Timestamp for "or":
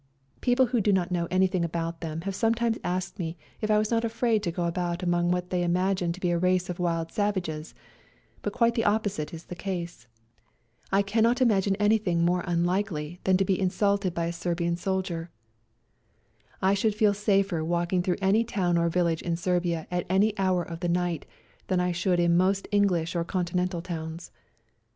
18.79-18.89, 23.15-23.23